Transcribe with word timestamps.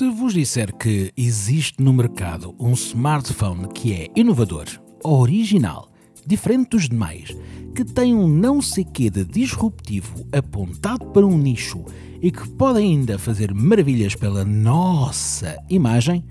Se 0.00 0.08
vos 0.08 0.32
disser 0.32 0.74
que 0.74 1.12
existe 1.14 1.82
no 1.82 1.92
mercado 1.92 2.54
um 2.58 2.72
smartphone 2.72 3.68
que 3.68 3.92
é 3.92 4.08
inovador, 4.16 4.64
original, 5.04 5.90
diferente 6.26 6.70
dos 6.70 6.88
demais, 6.88 7.36
que 7.74 7.84
tem 7.84 8.14
um 8.14 8.26
não 8.26 8.62
sei 8.62 8.82
quê 8.82 9.10
de 9.10 9.26
disruptivo 9.26 10.26
apontado 10.32 11.04
para 11.04 11.26
um 11.26 11.36
nicho 11.36 11.84
e 12.22 12.30
que 12.30 12.48
pode 12.48 12.78
ainda 12.78 13.18
fazer 13.18 13.52
maravilhas 13.52 14.14
pela 14.14 14.42
nossa 14.42 15.58
imagem, 15.68 16.24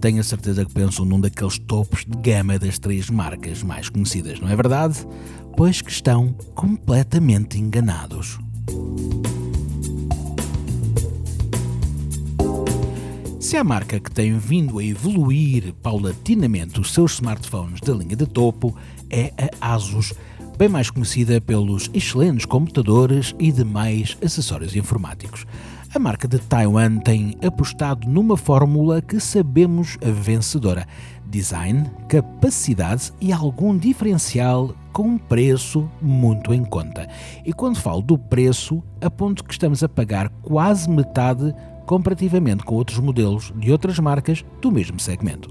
tenho 0.00 0.20
a 0.20 0.22
certeza 0.22 0.64
que 0.64 0.72
pensam 0.72 1.04
num 1.04 1.20
daqueles 1.20 1.58
topos 1.58 2.04
de 2.06 2.16
gama 2.16 2.60
das 2.60 2.78
três 2.78 3.10
marcas 3.10 3.64
mais 3.64 3.88
conhecidas, 3.88 4.38
não 4.38 4.48
é 4.48 4.54
verdade? 4.54 5.04
Pois 5.56 5.82
que 5.82 5.90
estão 5.90 6.32
completamente 6.54 7.58
enganados. 7.58 8.38
Se 13.50 13.56
a 13.56 13.64
marca 13.64 13.98
que 13.98 14.12
tem 14.12 14.38
vindo 14.38 14.78
a 14.78 14.84
evoluir 14.84 15.74
paulatinamente 15.82 16.78
os 16.78 16.94
seus 16.94 17.14
smartphones 17.14 17.80
da 17.80 17.92
linha 17.92 18.14
de 18.14 18.24
topo 18.24 18.76
é 19.10 19.32
a 19.60 19.74
Asus, 19.74 20.14
bem 20.56 20.68
mais 20.68 20.88
conhecida 20.88 21.40
pelos 21.40 21.90
excelentes 21.92 22.44
computadores 22.44 23.34
e 23.40 23.50
demais 23.50 24.16
acessórios 24.24 24.76
informáticos. 24.76 25.44
A 25.92 25.98
marca 25.98 26.28
de 26.28 26.38
Taiwan 26.38 26.98
tem 26.98 27.36
apostado 27.44 28.08
numa 28.08 28.36
fórmula 28.36 29.02
que 29.02 29.18
sabemos 29.18 29.98
vencedora: 30.00 30.86
design, 31.26 31.90
capacidade 32.08 33.12
e 33.20 33.32
algum 33.32 33.76
diferencial 33.76 34.72
com 34.92 35.08
um 35.08 35.18
preço 35.18 35.90
muito 36.00 36.54
em 36.54 36.64
conta. 36.64 37.08
E 37.44 37.52
quando 37.52 37.80
falo 37.80 38.00
do 38.00 38.16
preço, 38.16 38.80
aponto 39.00 39.42
que 39.42 39.52
estamos 39.52 39.82
a 39.82 39.88
pagar 39.88 40.28
quase 40.42 40.88
metade 40.88 41.52
comparativamente 41.90 42.62
com 42.62 42.76
outros 42.76 43.00
modelos 43.00 43.52
de 43.56 43.72
outras 43.72 43.98
marcas 43.98 44.44
do 44.62 44.70
mesmo 44.70 45.00
segmento. 45.00 45.50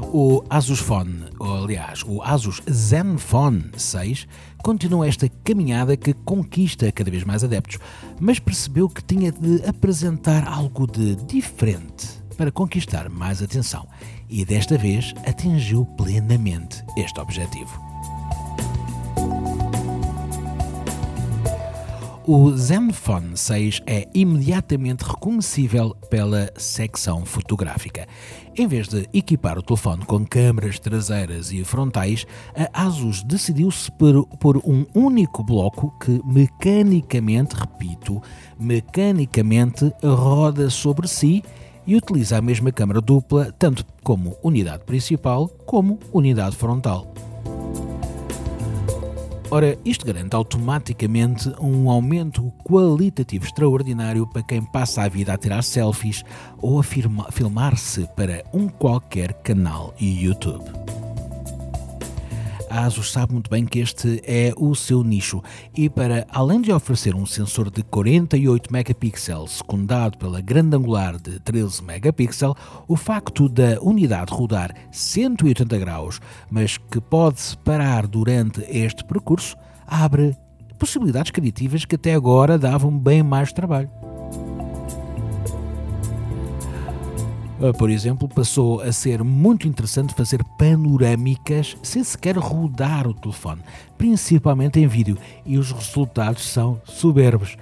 O 0.00 0.42
Asus 0.48 0.78
Phone, 0.78 1.24
ou 1.38 1.64
aliás, 1.64 2.02
o 2.06 2.22
Asus 2.22 2.62
Zenfone 2.70 3.70
6, 3.76 4.26
continua 4.62 5.06
esta 5.06 5.28
caminhada 5.44 5.94
que 5.94 6.14
conquista 6.14 6.90
cada 6.90 7.10
vez 7.10 7.22
mais 7.22 7.44
adeptos, 7.44 7.78
mas 8.18 8.38
percebeu 8.38 8.88
que 8.88 9.04
tinha 9.04 9.30
de 9.30 9.62
apresentar 9.68 10.48
algo 10.48 10.86
de 10.86 11.16
diferente 11.16 12.08
para 12.34 12.50
conquistar 12.50 13.10
mais 13.10 13.42
atenção 13.42 13.86
e 14.26 14.42
desta 14.42 14.78
vez 14.78 15.12
atingiu 15.26 15.84
plenamente 15.98 16.82
este 16.96 17.20
objetivo. 17.20 17.95
O 22.28 22.50
Zenfone 22.56 23.36
6 23.36 23.82
é 23.86 24.08
imediatamente 24.12 25.04
reconhecível 25.04 25.94
pela 26.10 26.50
secção 26.56 27.24
fotográfica. 27.24 28.04
Em 28.56 28.66
vez 28.66 28.88
de 28.88 29.08
equipar 29.14 29.56
o 29.56 29.62
telefone 29.62 30.04
com 30.04 30.26
câmaras 30.26 30.80
traseiras 30.80 31.52
e 31.52 31.62
frontais, 31.62 32.26
a 32.74 32.82
Asus 32.82 33.22
decidiu-se 33.22 33.92
por, 33.92 34.26
por 34.38 34.56
um 34.56 34.84
único 34.92 35.44
bloco 35.44 35.96
que 36.00 36.20
mecanicamente, 36.26 37.54
repito, 37.54 38.20
mecanicamente 38.58 39.92
roda 40.02 40.68
sobre 40.68 41.06
si 41.06 41.44
e 41.86 41.94
utiliza 41.94 42.38
a 42.38 42.42
mesma 42.42 42.72
câmara 42.72 43.00
dupla 43.00 43.54
tanto 43.56 43.86
como 44.02 44.36
unidade 44.42 44.82
principal 44.82 45.46
como 45.64 46.00
unidade 46.12 46.56
frontal. 46.56 47.06
Ora, 49.48 49.78
isto 49.84 50.04
garante 50.04 50.34
automaticamente 50.34 51.48
um 51.60 51.88
aumento 51.88 52.52
qualitativo 52.64 53.44
extraordinário 53.44 54.26
para 54.26 54.42
quem 54.42 54.60
passa 54.60 55.02
a 55.02 55.08
vida 55.08 55.32
a 55.32 55.38
tirar 55.38 55.62
selfies 55.62 56.24
ou 56.60 56.80
a 56.80 56.82
filmar-se 56.82 58.08
para 58.16 58.42
um 58.52 58.68
qualquer 58.68 59.32
canal 59.34 59.94
YouTube. 60.00 60.95
ASUS 62.76 63.10
sabe 63.10 63.32
muito 63.32 63.48
bem 63.48 63.64
que 63.64 63.78
este 63.78 64.22
é 64.26 64.52
o 64.56 64.74
seu 64.74 65.02
nicho 65.02 65.42
e 65.74 65.88
para 65.88 66.26
além 66.30 66.60
de 66.60 66.72
oferecer 66.72 67.14
um 67.14 67.24
sensor 67.24 67.70
de 67.70 67.82
48 67.82 68.70
megapixels 68.70 69.52
secundado 69.58 70.18
pela 70.18 70.40
grande 70.40 70.76
angular 70.76 71.16
de 71.18 71.40
13 71.40 71.82
megapixels, 71.82 72.54
o 72.86 72.94
facto 72.94 73.48
da 73.48 73.80
unidade 73.80 74.32
rodar 74.32 74.74
180 74.92 75.78
graus, 75.78 76.20
mas 76.50 76.76
que 76.76 77.00
pode 77.00 77.40
parar 77.64 78.06
durante 78.06 78.60
este 78.68 79.04
percurso, 79.04 79.56
abre 79.86 80.36
possibilidades 80.78 81.30
criativas 81.30 81.84
que 81.84 81.94
até 81.94 82.14
agora 82.14 82.58
davam 82.58 82.96
bem 82.96 83.22
mais 83.22 83.52
trabalho. 83.52 84.05
Por 87.78 87.90
exemplo, 87.90 88.28
passou 88.28 88.80
a 88.80 88.92
ser 88.92 89.24
muito 89.24 89.66
interessante 89.66 90.14
fazer 90.14 90.42
panorâmicas 90.58 91.76
sem 91.82 92.04
sequer 92.04 92.36
rodar 92.36 93.06
o 93.06 93.14
telefone, 93.14 93.62
principalmente 93.96 94.78
em 94.78 94.86
vídeo, 94.86 95.16
e 95.44 95.58
os 95.58 95.72
resultados 95.72 96.44
são 96.44 96.80
soberbos. 96.84 97.56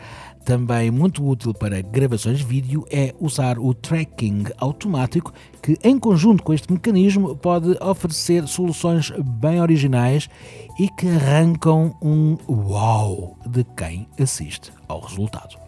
Também 0.44 0.90
muito 0.90 1.26
útil 1.26 1.54
para 1.54 1.80
gravações 1.80 2.38
de 2.38 2.44
vídeo 2.44 2.84
é 2.90 3.14
usar 3.18 3.58
o 3.58 3.72
tracking 3.72 4.44
automático, 4.58 5.32
que 5.62 5.78
em 5.82 5.98
conjunto 5.98 6.42
com 6.42 6.52
este 6.52 6.70
mecanismo 6.70 7.34
pode 7.34 7.70
oferecer 7.80 8.46
soluções 8.46 9.10
bem 9.40 9.62
originais 9.62 10.28
e 10.78 10.88
que 10.88 11.08
arrancam 11.08 11.96
um 12.02 12.36
uau 12.46 13.38
de 13.46 13.64
quem 13.74 14.06
assiste 14.18 14.70
ao 14.86 15.00
resultado. 15.00 15.63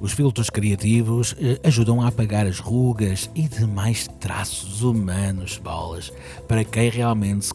Os 0.00 0.12
filtros 0.12 0.48
criativos 0.48 1.34
eh, 1.40 1.58
ajudam 1.64 2.00
a 2.00 2.08
apagar 2.08 2.46
as 2.46 2.60
rugas 2.60 3.28
e 3.34 3.48
demais 3.48 4.06
traços 4.20 4.82
humanos, 4.82 5.58
bolas, 5.58 6.12
para 6.46 6.64
quem 6.64 6.88
realmente 6.88 7.46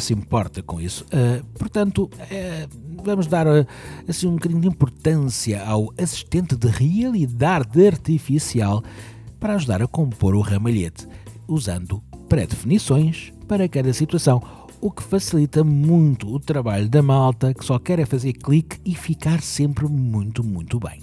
se, 0.00 0.12
importa 0.12 0.62
com 0.62 0.80
isso. 0.80 1.04
Uh, 1.04 1.44
portanto, 1.56 2.10
uh, 2.14 3.02
vamos 3.04 3.28
dar 3.28 3.46
assim 4.08 4.26
um 4.26 4.34
bocadinho 4.34 4.60
de 4.60 4.68
importância 4.68 5.64
ao 5.64 5.92
assistente 5.96 6.56
de 6.56 6.68
realidade 6.68 7.86
artificial 7.86 8.82
para 9.38 9.54
ajudar 9.54 9.80
a 9.80 9.86
compor 9.86 10.34
o 10.34 10.40
ramalhete, 10.40 11.06
usando 11.46 12.02
pré-definições 12.28 13.32
para 13.46 13.68
cada 13.68 13.92
situação 13.92 14.42
o 14.80 14.90
que 14.90 15.02
facilita 15.04 15.62
muito 15.62 16.26
o 16.26 16.40
trabalho 16.40 16.88
da 16.88 17.00
malta 17.00 17.54
que 17.54 17.64
só 17.64 17.78
quer 17.78 18.00
é 18.00 18.04
fazer 18.04 18.32
clique 18.32 18.78
e 18.84 18.96
ficar 18.96 19.40
sempre 19.40 19.86
muito, 19.86 20.42
muito 20.42 20.80
bem. 20.80 21.00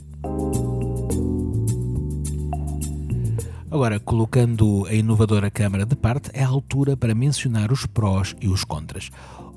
Agora, 3.71 3.99
colocando 3.99 4.87
a 4.87 4.93
inovadora 4.95 5.51
câmara 5.51 5.85
de 5.85 5.95
parte, 5.95 6.31
é 6.33 6.43
a 6.43 6.47
altura 6.47 6.97
para 6.97 7.13
mencionar 7.13 7.71
os 7.71 7.85
prós 7.85 8.35
e 8.41 8.47
os 8.47 8.63
contras. 8.63 9.11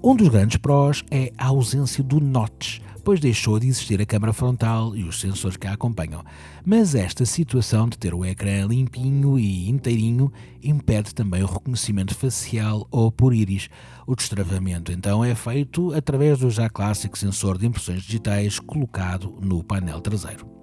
Um 0.05 0.15
dos 0.15 0.29
grandes 0.29 0.59
prós 0.59 1.03
é 1.11 1.33
a 1.39 1.47
ausência 1.47 2.05
do 2.05 2.21
notch, 2.21 2.81
pois 3.03 3.21
deixou 3.21 3.59
de 3.59 3.69
existir 3.69 4.03
a 4.03 4.07
câmara 4.07 4.35
frontal 4.35 4.95
e 4.95 5.05
os 5.05 5.19
sensores 5.19 5.57
que 5.57 5.67
a 5.67 5.73
acompanham. 5.73 6.23
Mas 6.63 6.95
esta 6.95 7.25
situação 7.25 7.89
de 7.89 7.97
ter 7.97 8.13
o 8.13 8.23
ecrã 8.23 8.67
limpinho 8.67 9.39
e 9.39 9.71
inteirinho 9.71 10.31
impede 10.63 11.15
também 11.15 11.43
o 11.43 11.47
reconhecimento 11.47 12.15
facial 12.15 12.87
ou 12.91 13.11
por 13.11 13.33
íris. 13.33 13.71
O 14.07 14.15
destravamento 14.15 14.93
então 14.93 15.25
é 15.25 15.35
feito 15.35 15.95
através 15.95 16.41
do 16.41 16.51
já 16.51 16.69
clássico 16.69 17.17
sensor 17.17 17.57
de 17.57 17.67
impressões 17.67 18.03
digitais 18.03 18.59
colocado 18.59 19.39
no 19.41 19.65
painel 19.65 20.03
traseiro. 20.03 20.62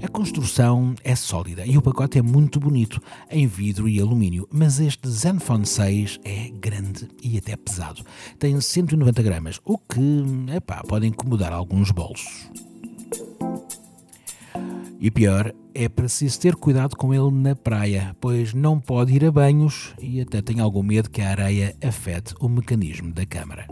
A 0.00 0.06
construção 0.06 0.94
é 1.02 1.16
sólida 1.16 1.66
e 1.66 1.76
o 1.76 1.82
pacote 1.82 2.18
é 2.18 2.22
muito 2.22 2.60
bonito, 2.60 3.00
em 3.28 3.46
vidro 3.48 3.88
e 3.88 4.00
alumínio, 4.00 4.46
mas 4.52 4.78
este 4.78 5.08
Zenfone 5.08 5.66
6 5.66 6.20
é 6.24 6.50
grande 6.50 7.08
e 7.22 7.36
até 7.36 7.56
pesado. 7.56 8.04
Tem 8.38 8.60
190 8.60 9.22
gramas, 9.22 9.60
o 9.64 9.76
que 9.76 10.24
epá, 10.54 10.82
pode 10.84 11.06
incomodar 11.06 11.52
alguns 11.52 11.90
bolsos. 11.90 12.48
E 15.00 15.10
pior, 15.10 15.52
é 15.74 15.88
preciso 15.88 16.40
ter 16.40 16.54
cuidado 16.54 16.96
com 16.96 17.12
ele 17.12 17.30
na 17.30 17.56
praia, 17.56 18.16
pois 18.20 18.54
não 18.54 18.80
pode 18.80 19.14
ir 19.14 19.24
a 19.24 19.32
banhos 19.32 19.94
e 20.00 20.20
até 20.20 20.40
tem 20.40 20.60
algum 20.60 20.82
medo 20.82 21.10
que 21.10 21.20
a 21.20 21.30
areia 21.30 21.76
afete 21.82 22.34
o 22.40 22.48
mecanismo 22.48 23.12
da 23.12 23.26
câmara. 23.26 23.66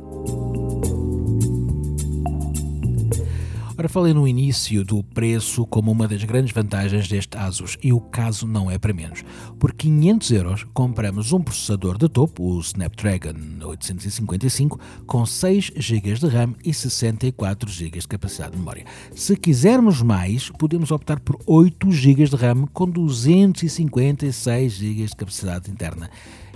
Ora, 3.78 3.90
falei 3.90 4.14
no 4.14 4.26
início 4.26 4.82
do 4.82 5.02
preço 5.02 5.66
como 5.66 5.92
uma 5.92 6.08
das 6.08 6.24
grandes 6.24 6.50
vantagens 6.50 7.08
deste 7.08 7.36
Asus 7.36 7.76
e 7.82 7.92
o 7.92 8.00
caso 8.00 8.46
não 8.46 8.70
é 8.70 8.78
para 8.78 8.94
menos. 8.94 9.22
Por 9.58 9.74
500 9.74 10.30
euros 10.30 10.64
compramos 10.72 11.34
um 11.34 11.42
processador 11.42 11.98
de 11.98 12.08
topo, 12.08 12.42
o 12.42 12.58
Snapdragon 12.60 13.34
855, 13.62 14.80
com 15.06 15.26
6 15.26 15.72
GB 15.76 16.14
de 16.14 16.26
RAM 16.26 16.54
e 16.64 16.72
64 16.72 17.70
GB 17.70 17.98
de 17.98 18.08
capacidade 18.08 18.52
de 18.52 18.58
memória. 18.58 18.86
Se 19.14 19.36
quisermos 19.36 20.00
mais, 20.00 20.48
podemos 20.48 20.90
optar 20.90 21.20
por 21.20 21.38
8 21.46 21.92
GB 21.92 22.24
de 22.24 22.36
RAM 22.36 22.66
com 22.72 22.88
256 22.88 24.72
GB 24.72 25.04
de 25.04 25.16
capacidade 25.16 25.70
interna. 25.70 26.08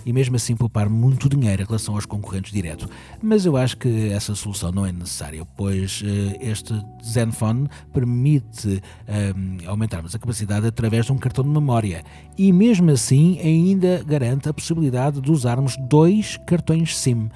E 0.04 0.12
mesmo 0.12 0.36
assim 0.36 0.56
poupar 0.56 0.88
muito 0.88 1.28
dinheiro 1.28 1.62
em 1.62 1.66
relação 1.66 1.94
aos 1.94 2.06
concorrentes 2.06 2.52
direto. 2.52 2.88
Mas 3.22 3.44
eu 3.44 3.56
acho 3.56 3.76
que 3.76 4.08
essa 4.10 4.34
solução 4.34 4.72
não 4.72 4.86
é 4.86 4.92
necessária, 4.92 5.44
pois 5.56 6.02
uh, 6.02 6.04
este 6.40 6.74
Zenfone 7.04 7.68
permite 7.92 8.68
uh, 8.68 9.68
aumentarmos 9.68 10.14
a 10.14 10.18
capacidade 10.18 10.66
através 10.66 11.06
de 11.06 11.12
um 11.12 11.18
cartão 11.18 11.44
de 11.44 11.50
memória 11.50 12.02
e 12.36 12.52
mesmo 12.52 12.90
assim 12.90 13.38
ainda 13.40 14.02
garante 14.04 14.48
a 14.48 14.54
possibilidade 14.54 15.20
de 15.20 15.30
usarmos 15.30 15.76
dois 15.88 16.36
cartões 16.46 16.96
SIM. 16.96 17.30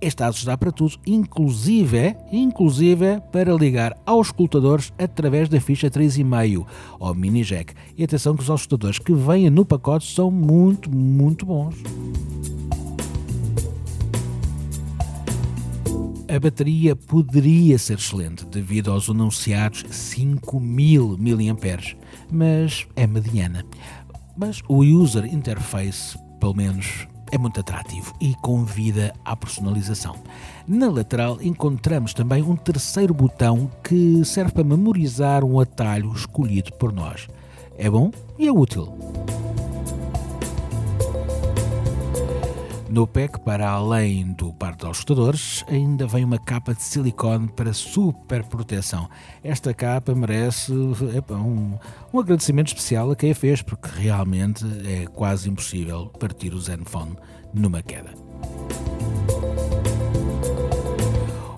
Este 0.00 0.22
aço 0.22 0.44
dá 0.44 0.58
para 0.58 0.70
tudo, 0.70 0.98
inclusive, 1.06 2.14
inclusive 2.30 3.20
para 3.32 3.54
ligar 3.54 3.96
aos 4.04 4.26
escutadores 4.28 4.92
através 4.98 5.48
da 5.48 5.58
ficha 5.58 5.90
3,5 5.90 6.66
ou 7.00 7.14
mini 7.14 7.42
jack. 7.42 7.72
E 7.96 8.04
atenção 8.04 8.36
que 8.36 8.42
os 8.42 8.48
escutadores 8.48 8.98
que 8.98 9.14
vêm 9.14 9.48
no 9.48 9.64
pacote 9.64 10.12
são 10.12 10.30
muito, 10.30 10.90
muito 10.94 11.46
bons. 11.46 11.76
A 16.28 16.38
bateria 16.38 16.94
poderia 16.94 17.78
ser 17.78 17.96
excelente 17.96 18.44
devido 18.44 18.90
aos 18.90 19.08
anunciados 19.08 19.84
5000 19.90 21.16
mAh, 21.16 21.96
mas 22.30 22.86
é 22.94 23.06
mediana. 23.06 23.64
Mas 24.36 24.60
o 24.68 24.82
user 24.82 25.24
interface, 25.24 26.18
pelo 26.38 26.54
menos 26.54 27.08
é 27.30 27.38
muito 27.38 27.60
atrativo 27.60 28.14
e 28.20 28.34
convida 28.36 29.14
à 29.24 29.36
personalização. 29.36 30.16
Na 30.66 30.88
lateral 30.88 31.38
encontramos 31.40 32.14
também 32.14 32.42
um 32.42 32.56
terceiro 32.56 33.14
botão 33.14 33.70
que 33.82 34.24
serve 34.24 34.52
para 34.52 34.64
memorizar 34.64 35.44
um 35.44 35.60
atalho 35.60 36.12
escolhido 36.12 36.72
por 36.72 36.92
nós. 36.92 37.28
É 37.78 37.90
bom 37.90 38.10
e 38.38 38.46
é 38.46 38.52
útil. 38.52 38.88
No 42.96 43.06
pack, 43.06 43.38
para 43.40 43.68
além 43.68 44.32
do 44.32 44.54
par 44.54 44.74
de 44.74 44.88
escutadores, 44.88 45.62
ainda 45.68 46.06
vem 46.06 46.24
uma 46.24 46.38
capa 46.38 46.72
de 46.72 46.82
silicone 46.82 47.46
para 47.46 47.74
super 47.74 48.42
proteção. 48.44 49.06
Esta 49.44 49.74
capa 49.74 50.14
merece 50.14 50.72
epa, 51.14 51.34
um, 51.34 51.78
um 52.10 52.18
agradecimento 52.18 52.68
especial 52.68 53.10
a 53.10 53.14
quem 53.14 53.32
a 53.32 53.34
fez, 53.34 53.60
porque 53.60 53.86
realmente 53.94 54.64
é 54.86 55.04
quase 55.08 55.50
impossível 55.50 56.06
partir 56.18 56.54
o 56.54 56.58
Zenfone 56.58 57.18
numa 57.52 57.82
queda. 57.82 58.14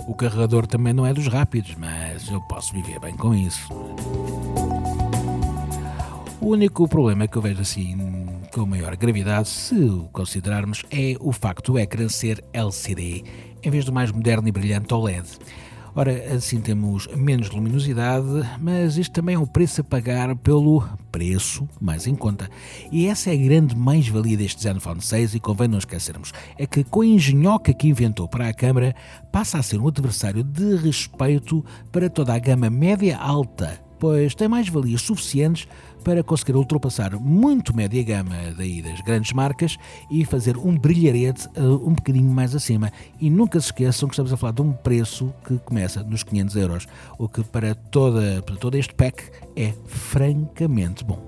O 0.09 0.15
carregador 0.17 0.67
também 0.67 0.93
não 0.93 1.07
é 1.07 1.15
dos 1.15 1.29
rápidos, 1.29 1.77
mas 1.77 2.29
eu 2.29 2.41
posso 2.49 2.73
viver 2.73 2.99
bem 2.99 3.17
com 3.17 3.33
isso. 3.33 3.73
O 6.41 6.49
único 6.49 6.89
problema 6.89 7.29
que 7.29 7.39
eu 7.39 7.43
vejo 7.43 7.61
assim 7.61 7.95
com 8.59 8.67
maior 8.67 8.97
gravidade, 8.97 9.49
se 9.49 9.77
o 9.77 10.09
considerarmos, 10.13 10.85
é 10.91 11.15
o 11.21 11.31
facto 11.31 11.73
do 11.73 11.79
ecrã 11.79 12.09
ser 12.09 12.45
LCD 12.53 13.23
em 13.63 13.71
vez 13.71 13.85
do 13.85 13.93
mais 13.93 14.11
moderno 14.11 14.49
e 14.49 14.53
brilhante 14.53 14.93
OLED. 14.93 15.29
Ora, 15.95 16.35
assim 16.35 16.61
temos 16.61 17.07
menos 17.15 17.51
luminosidade, 17.51 18.27
mas 18.61 18.99
isto 18.99 19.13
também 19.13 19.37
é 19.37 19.39
o 19.39 19.47
preço 19.47 19.81
a 19.81 19.85
pagar 19.85 20.35
pelo 20.35 20.83
preço 21.13 21.69
mais 21.81 22.09
em 22.09 22.17
conta. 22.17 22.51
E 22.91 23.07
essa 23.07 23.31
é 23.31 23.35
a 23.35 23.37
grande 23.37 23.77
mais-valia 23.77 24.37
deste 24.37 24.61
Zenfone 24.61 25.03
6 25.03 25.37
e 25.37 25.41
convém 25.41 25.69
não 25.69 25.79
esquecermos, 25.79 26.33
é 26.57 26.67
que 26.67 26.83
com 26.83 27.03
a 27.03 27.07
engenhoca 27.07 27.73
que 27.73 27.87
inventou 27.87 28.27
para 28.27 28.49
a 28.49 28.55
câmara, 28.55 28.93
passa 29.31 29.59
a 29.59 29.63
ser 29.63 29.81
um 29.81 29.87
adversário 29.87 30.43
de 30.43 30.75
respeito 30.75 31.65
para 31.93 32.11
toda 32.11 32.35
a 32.35 32.39
gama 32.41 32.69
média-alta, 32.69 33.87
pois 33.99 34.35
tem 34.35 34.49
mais-valias 34.49 35.03
suficientes 35.03 35.67
para 36.05 36.23
conseguir 36.23 36.57
ultrapassar 36.57 37.19
muito 37.19 37.75
média 37.77 38.03
gama 38.03 38.35
daí 38.57 38.81
das 38.81 39.01
grandes 39.01 39.33
marcas 39.33 39.77
e 40.11 40.25
fazer 40.25 40.57
um 40.57 40.77
brilharete 40.77 41.49
uh, 41.57 41.87
um 41.87 41.95
bocadinho 41.95 42.31
mais 42.31 42.55
acima. 42.55 42.91
E 43.21 43.29
nunca 43.29 43.61
se 43.61 43.67
esqueçam 43.67 44.09
que 44.09 44.15
estamos 44.15 44.33
a 44.33 44.37
falar 44.37 44.53
de 44.53 44.63
um 44.63 44.73
preço 44.73 45.33
que 45.47 45.59
começa 45.59 46.03
nos 46.03 46.23
500 46.23 46.57
euros, 46.57 46.87
o 47.19 47.29
que 47.29 47.43
para, 47.43 47.75
toda, 47.75 48.43
para 48.43 48.57
todo 48.57 48.77
este 48.77 48.95
pack 48.95 49.23
é 49.57 49.73
francamente 49.87 51.05
bom. 51.05 51.19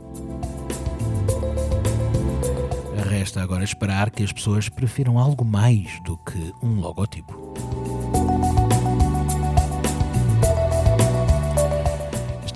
Resta 3.08 3.42
agora 3.42 3.64
esperar 3.64 4.10
que 4.10 4.22
as 4.22 4.32
pessoas 4.32 4.68
prefiram 4.68 5.18
algo 5.18 5.44
mais 5.44 6.00
do 6.04 6.16
que 6.18 6.54
um 6.62 6.80
logotipo. 6.80 7.49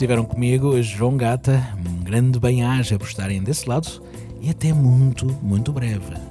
Estiveram 0.05 0.27
comigo 0.27 0.83
João 0.83 1.17
Gata, 1.17 1.67
grande 2.03 2.39
bem-aja 2.39 2.99
por 2.99 3.09
estarem 3.09 3.43
desse 3.43 3.67
lado 3.67 3.89
e 4.39 4.51
até 4.51 4.71
muito, 4.71 5.25
muito 5.43 5.73
breve. 5.73 6.24